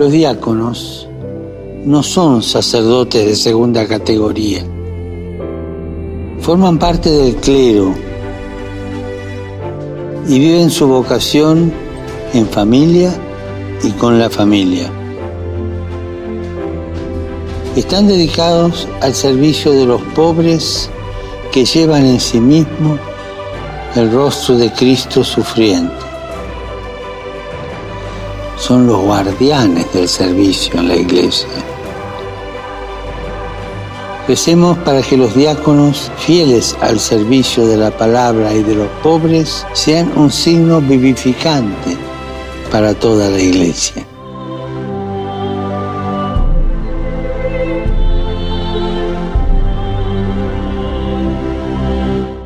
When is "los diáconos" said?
0.00-1.06, 35.16-36.12